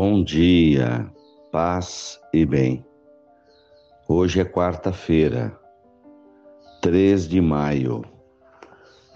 Bom 0.00 0.22
dia, 0.22 1.12
paz 1.50 2.20
e 2.32 2.46
bem. 2.46 2.86
Hoje 4.08 4.40
é 4.40 4.44
quarta-feira, 4.44 5.58
3 6.80 7.28
de 7.28 7.40
maio, 7.40 8.04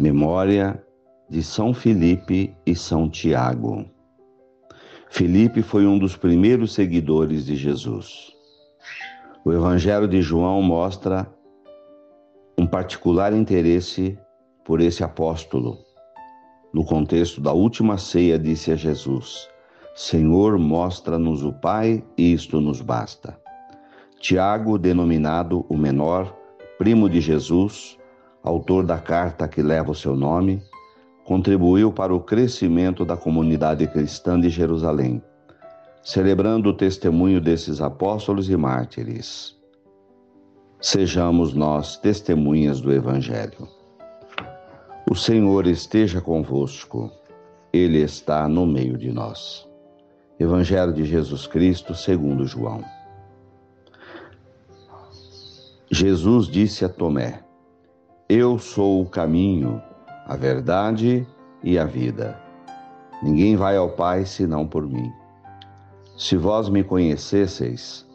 memória 0.00 0.84
de 1.30 1.40
São 1.40 1.72
Felipe 1.72 2.52
e 2.66 2.74
São 2.74 3.08
Tiago. 3.08 3.84
Felipe 5.08 5.62
foi 5.62 5.86
um 5.86 6.00
dos 6.00 6.16
primeiros 6.16 6.74
seguidores 6.74 7.46
de 7.46 7.54
Jesus. 7.54 8.32
O 9.44 9.52
Evangelho 9.52 10.08
de 10.08 10.20
João 10.20 10.60
mostra 10.62 11.32
um 12.58 12.66
particular 12.66 13.32
interesse 13.32 14.18
por 14.64 14.80
esse 14.80 15.04
apóstolo. 15.04 15.78
No 16.74 16.84
contexto 16.84 17.40
da 17.40 17.52
última 17.52 17.98
ceia, 17.98 18.36
disse 18.36 18.72
a 18.72 18.74
Jesus: 18.74 19.51
Senhor, 19.94 20.58
mostra-nos 20.58 21.44
o 21.44 21.52
Pai, 21.52 22.02
e 22.16 22.32
isto 22.32 22.60
nos 22.60 22.80
basta. 22.80 23.38
Tiago, 24.18 24.78
denominado 24.78 25.66
o 25.68 25.76
menor, 25.76 26.34
primo 26.78 27.10
de 27.10 27.20
Jesus, 27.20 27.98
autor 28.42 28.86
da 28.86 28.98
carta 28.98 29.46
que 29.46 29.60
leva 29.60 29.90
o 29.90 29.94
seu 29.94 30.16
nome, 30.16 30.62
contribuiu 31.24 31.92
para 31.92 32.14
o 32.14 32.20
crescimento 32.20 33.04
da 33.04 33.16
comunidade 33.16 33.86
cristã 33.86 34.40
de 34.40 34.48
Jerusalém, 34.48 35.22
celebrando 36.02 36.70
o 36.70 36.74
testemunho 36.74 37.40
desses 37.40 37.80
apóstolos 37.80 38.48
e 38.48 38.56
mártires. 38.56 39.60
Sejamos 40.80 41.52
nós 41.52 41.96
testemunhas 41.98 42.80
do 42.80 42.92
Evangelho. 42.92 43.68
O 45.08 45.14
Senhor 45.14 45.66
esteja 45.66 46.20
convosco, 46.20 47.10
Ele 47.72 47.98
está 47.98 48.48
no 48.48 48.66
meio 48.66 48.96
de 48.96 49.12
nós. 49.12 49.70
Evangelho 50.38 50.92
de 50.92 51.04
Jesus 51.04 51.46
Cristo, 51.46 51.94
segundo 51.94 52.46
João. 52.46 52.82
Jesus 55.90 56.46
disse 56.46 56.84
a 56.84 56.88
Tomé: 56.88 57.40
Eu 58.28 58.58
sou 58.58 59.02
o 59.02 59.08
caminho, 59.08 59.80
a 60.26 60.36
verdade 60.36 61.26
e 61.62 61.78
a 61.78 61.84
vida. 61.84 62.40
Ninguém 63.22 63.56
vai 63.56 63.76
ao 63.76 63.90
Pai 63.90 64.24
senão 64.24 64.66
por 64.66 64.88
mim. 64.88 65.12
Se 66.16 66.36
vós 66.36 66.68
me 66.68 66.82
conhecesseis, 66.82 68.06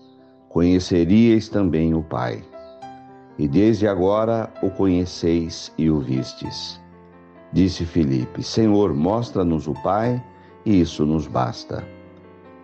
conheceríeis 0.49 1.47
também 1.47 1.93
o 1.93 2.01
Pai. 2.01 2.43
E 3.37 3.47
desde 3.47 3.87
agora 3.87 4.51
o 4.63 4.71
conheceis 4.71 5.71
e 5.77 5.89
o 5.89 5.99
vistes. 5.99 6.81
Disse 7.53 7.85
Filipe: 7.85 8.41
Senhor, 8.41 8.93
mostra-nos 8.93 9.67
o 9.67 9.73
Pai, 9.83 10.21
e 10.65 10.81
isso 10.81 11.05
nos 11.05 11.27
basta. 11.27 11.96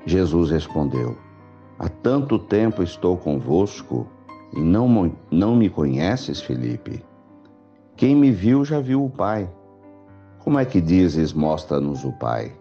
Jesus 0.05 0.51
respondeu: 0.51 1.17
Há 1.79 1.87
tanto 1.87 2.37
tempo 2.37 2.83
estou 2.83 3.17
convosco 3.17 4.07
e 4.53 4.59
não, 4.59 5.11
não 5.31 5.55
me 5.55 5.69
conheces, 5.69 6.41
Felipe? 6.41 7.03
Quem 7.95 8.15
me 8.15 8.31
viu 8.31 8.65
já 8.65 8.79
viu 8.79 9.03
o 9.05 9.09
Pai. 9.09 9.49
Como 10.39 10.59
é 10.59 10.65
que 10.65 10.81
dizes, 10.81 11.31
mostra-nos 11.31 12.03
o 12.03 12.11
Pai? 12.11 12.51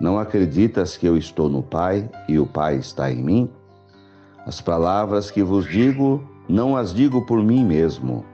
Não 0.00 0.18
acreditas 0.18 0.96
que 0.96 1.06
eu 1.06 1.16
estou 1.16 1.48
no 1.48 1.62
Pai 1.62 2.08
e 2.28 2.38
o 2.38 2.46
Pai 2.46 2.76
está 2.76 3.10
em 3.10 3.22
mim? 3.22 3.50
As 4.46 4.60
palavras 4.60 5.30
que 5.30 5.42
vos 5.42 5.68
digo, 5.68 6.22
não 6.48 6.76
as 6.76 6.92
digo 6.92 7.24
por 7.26 7.42
mim 7.42 7.64
mesmo, 7.64 8.24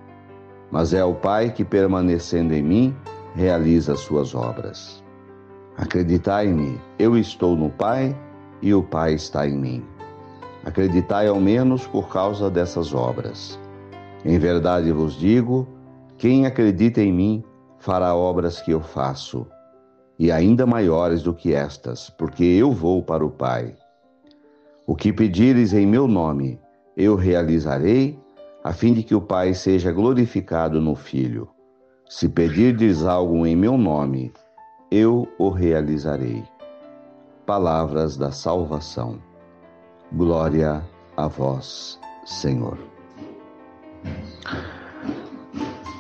mas 0.71 0.93
é 0.93 1.05
o 1.05 1.15
Pai 1.15 1.51
que, 1.51 1.65
permanecendo 1.65 2.55
em 2.55 2.63
mim, 2.63 2.97
realiza 3.35 3.93
as 3.93 4.01
suas 4.01 4.35
obras. 4.35 5.03
Acreditai-me, 5.79 6.77
eu 6.99 7.17
estou 7.17 7.55
no 7.55 7.71
Pai 7.71 8.13
e 8.61 8.75
o 8.75 8.83
Pai 8.83 9.15
está 9.15 9.47
em 9.47 9.57
mim. 9.57 9.85
Acreditai 10.65 11.29
ao 11.29 11.41
menos 11.41 11.87
por 11.87 12.09
causa 12.09 12.51
dessas 12.51 12.93
obras. 12.93 13.57
Em 14.25 14.41
verdade 14.41 14.91
vos 14.91 15.15
digo: 15.15 15.69
quem 16.17 16.47
acredita 16.47 17.01
em 17.01 17.13
mim 17.13 17.45
fará 17.79 18.13
obras 18.13 18.61
que 18.61 18.73
eu 18.73 18.81
faço, 18.81 19.47
e 20.19 20.33
ainda 20.33 20.67
maiores 20.67 21.23
do 21.23 21.33
que 21.33 21.55
estas, 21.55 22.11
porque 22.11 22.43
eu 22.43 22.73
vou 22.73 23.01
para 23.01 23.25
o 23.25 23.31
Pai. 23.31 23.77
O 24.85 24.97
que 24.97 25.13
pedires 25.13 25.73
em 25.73 25.87
meu 25.87 26.09
nome, 26.09 26.59
eu 26.97 27.15
realizarei, 27.15 28.19
a 28.65 28.73
fim 28.73 28.93
de 28.93 29.05
que 29.05 29.15
o 29.15 29.21
Pai 29.21 29.55
seja 29.55 29.93
glorificado 29.93 30.81
no 30.81 30.97
Filho. 30.97 31.49
Se 32.09 32.29
pedirdes 32.29 33.05
algo 33.05 33.47
em 33.47 33.55
meu 33.55 33.79
nome, 33.79 34.33
eu 34.91 35.29
o 35.39 35.51
realizarei. 35.51 36.45
Palavras 37.45 38.17
da 38.17 38.31
salvação. 38.31 39.19
Glória 40.13 40.83
a 41.17 41.29
vós, 41.29 41.99
Senhor. 42.25 42.79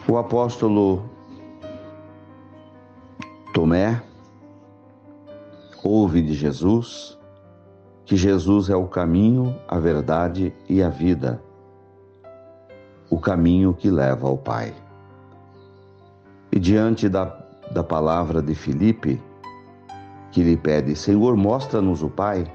O 0.08 0.16
apóstolo 0.16 1.04
Tomé 3.52 4.02
ouve 5.82 6.22
de 6.22 6.34
Jesus 6.34 7.18
que 8.08 8.16
Jesus 8.16 8.70
é 8.70 8.76
o 8.76 8.86
caminho, 8.86 9.54
a 9.68 9.78
verdade 9.78 10.54
e 10.66 10.82
a 10.82 10.88
vida, 10.88 11.42
o 13.10 13.20
caminho 13.20 13.74
que 13.74 13.90
leva 13.90 14.26
ao 14.26 14.38
Pai. 14.38 14.74
E 16.50 16.58
diante 16.58 17.06
da 17.06 17.47
da 17.72 17.82
palavra 17.82 18.40
de 18.42 18.54
Filipe, 18.54 19.20
que 20.30 20.42
lhe 20.42 20.56
pede: 20.56 20.94
Senhor, 20.96 21.36
mostra-nos 21.36 22.02
o 22.02 22.08
Pai. 22.08 22.46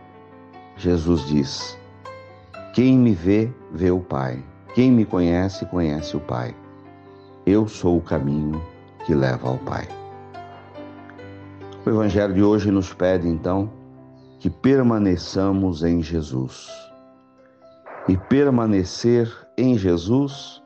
Jesus 0.78 1.26
diz: 1.28 1.78
Quem 2.74 2.98
me 2.98 3.14
vê, 3.14 3.52
vê 3.72 3.92
o 3.92 4.00
Pai. 4.00 4.44
Quem 4.74 4.92
me 4.92 5.06
conhece, 5.06 5.66
conhece 5.68 6.18
o 6.18 6.20
Pai. 6.20 6.56
Eu 7.46 7.68
sou 7.68 7.98
o 7.98 8.02
caminho 8.02 8.62
que 9.06 9.14
leva 9.14 9.50
ao 9.50 9.58
Pai. 9.60 9.88
O 11.86 11.90
Evangelho 11.90 12.34
de 12.34 12.42
hoje 12.42 12.72
nos 12.72 12.94
pede, 12.94 13.28
então, 13.28 13.70
que 14.40 14.50
permaneçamos 14.50 15.84
em 15.84 16.02
Jesus. 16.02 16.70
E 18.08 18.18
permanecer 18.18 19.32
em 19.58 19.78
Jesus 19.78 20.62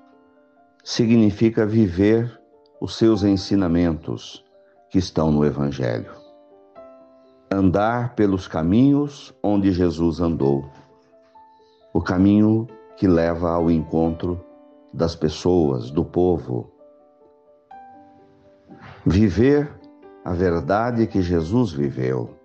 significa 0.83 1.65
viver 1.65 2.36
os 2.79 2.95
seus 2.95 3.23
ensinamentos 3.23 4.45
que 4.89 4.99
estão 4.99 5.31
no 5.31 5.43
Evangelho. 5.43 6.11
Andar 7.51 8.13
pelos 8.15 8.47
caminhos 8.47 9.33
onde 9.41 9.71
Jesus 9.71 10.19
andou, 10.19 10.69
o 11.93 12.01
caminho 12.01 12.67
que 12.97 13.07
leva 13.07 13.51
ao 13.51 13.71
encontro 13.71 14.43
das 14.93 15.15
pessoas, 15.15 15.89
do 15.89 16.03
povo. 16.03 16.71
Viver 19.05 19.71
a 20.23 20.33
verdade 20.33 21.07
que 21.07 21.21
Jesus 21.21 21.71
viveu. 21.71 22.35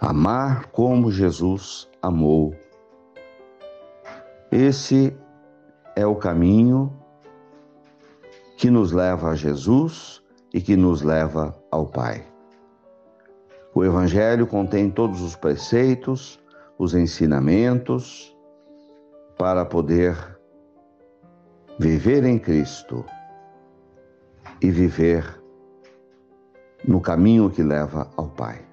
Amar 0.00 0.66
como 0.66 1.10
Jesus 1.10 1.88
amou. 2.02 2.54
Esse 4.50 5.16
é 5.96 6.06
o 6.06 6.16
caminho 6.16 6.92
que 8.62 8.70
nos 8.70 8.92
leva 8.92 9.30
a 9.30 9.34
Jesus 9.34 10.22
e 10.54 10.60
que 10.60 10.76
nos 10.76 11.02
leva 11.02 11.52
ao 11.68 11.84
Pai. 11.84 12.24
O 13.74 13.84
Evangelho 13.84 14.46
contém 14.46 14.88
todos 14.88 15.20
os 15.20 15.34
preceitos, 15.34 16.38
os 16.78 16.94
ensinamentos 16.94 18.32
para 19.36 19.64
poder 19.64 20.16
viver 21.76 22.22
em 22.22 22.38
Cristo 22.38 23.04
e 24.60 24.70
viver 24.70 25.42
no 26.86 27.00
caminho 27.00 27.50
que 27.50 27.64
leva 27.64 28.08
ao 28.16 28.28
Pai. 28.28 28.64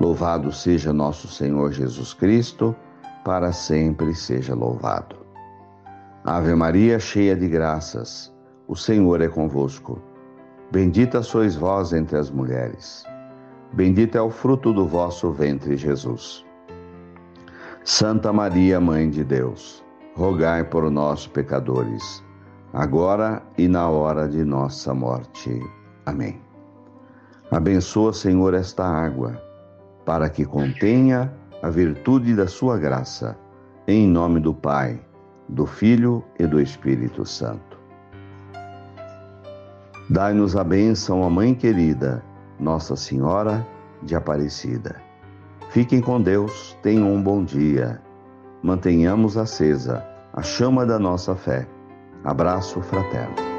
Louvado 0.00 0.50
seja 0.50 0.92
nosso 0.92 1.28
Senhor 1.28 1.70
Jesus 1.70 2.12
Cristo, 2.12 2.74
para 3.24 3.52
sempre 3.52 4.12
seja 4.12 4.56
louvado. 4.56 5.14
Ave 6.24 6.52
Maria, 6.56 6.98
cheia 6.98 7.36
de 7.36 7.46
graças, 7.46 8.34
o 8.68 8.74
Senhor 8.74 9.20
é 9.20 9.28
convosco. 9.28 10.00
Bendita 10.70 11.22
sois 11.22 11.54
vós 11.54 11.92
entre 11.92 12.16
as 12.16 12.30
mulheres. 12.30 13.04
Bendito 13.72 14.16
é 14.18 14.20
o 14.20 14.30
fruto 14.30 14.72
do 14.72 14.86
vosso 14.86 15.30
ventre, 15.30 15.76
Jesus. 15.76 16.44
Santa 17.84 18.32
Maria, 18.32 18.80
Mãe 18.80 19.08
de 19.08 19.22
Deus, 19.22 19.84
rogai 20.16 20.64
por 20.64 20.90
nós, 20.90 21.26
pecadores, 21.26 22.24
agora 22.72 23.42
e 23.56 23.68
na 23.68 23.88
hora 23.88 24.28
de 24.28 24.44
nossa 24.44 24.92
morte. 24.92 25.60
Amém. 26.04 26.40
Abençoa, 27.50 28.12
Senhor, 28.12 28.54
esta 28.54 28.84
água, 28.84 29.40
para 30.04 30.28
que 30.28 30.44
contenha 30.44 31.32
a 31.62 31.70
virtude 31.70 32.34
da 32.34 32.48
sua 32.48 32.76
graça, 32.76 33.38
em 33.86 34.08
nome 34.08 34.40
do 34.40 34.52
Pai, 34.52 35.00
do 35.48 35.64
Filho 35.64 36.24
e 36.40 36.46
do 36.46 36.60
Espírito 36.60 37.24
Santo. 37.24 37.75
Dai-nos 40.08 40.56
a 40.56 40.62
bênção, 40.62 41.24
a 41.24 41.30
Mãe 41.30 41.52
querida, 41.52 42.22
Nossa 42.60 42.94
Senhora 42.94 43.66
de 44.02 44.14
Aparecida. 44.14 44.96
Fiquem 45.70 46.00
com 46.00 46.20
Deus, 46.20 46.76
tenham 46.80 47.12
um 47.12 47.20
bom 47.20 47.44
dia. 47.44 48.00
Mantenhamos 48.62 49.36
acesa 49.36 50.06
a 50.32 50.42
chama 50.42 50.86
da 50.86 50.98
nossa 50.98 51.34
fé. 51.34 51.66
Abraço 52.22 52.80
fraterno. 52.82 53.55